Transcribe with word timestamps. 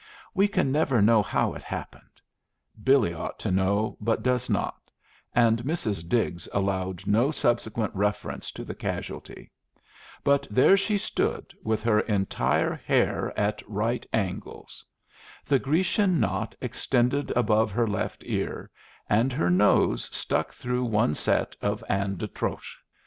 We 0.33 0.47
can 0.47 0.71
never 0.71 0.99
know 0.99 1.21
how 1.21 1.53
it 1.53 1.61
happened. 1.61 2.19
Billy 2.83 3.13
ought 3.13 3.37
to 3.37 3.51
know, 3.51 3.97
but 4.01 4.23
does 4.23 4.49
not, 4.49 4.89
and 5.35 5.61
Mrs. 5.61 6.09
Diggs 6.09 6.49
allowed 6.51 7.05
no 7.05 7.29
subsequent 7.29 7.93
reference 7.93 8.49
to 8.53 8.63
the 8.65 8.73
casualty. 8.73 9.51
But 10.23 10.47
there 10.49 10.75
she 10.75 10.97
stood 10.97 11.53
with 11.63 11.83
her 11.83 11.99
entire 11.99 12.73
hair 12.73 13.31
at 13.39 13.61
right 13.69 14.03
angles. 14.11 14.83
The 15.45 15.59
Grecian 15.59 16.19
knot 16.19 16.55
extended 16.61 17.29
above 17.35 17.71
her 17.73 17.85
left 17.85 18.23
ear, 18.25 18.71
and 19.07 19.31
her 19.31 19.51
nose 19.51 20.05
stuck 20.11 20.51
through 20.51 20.85
one 20.85 21.13
set 21.13 21.55
of 21.61 21.83
Anne 21.87 22.15
d'Autriche. 22.15 22.75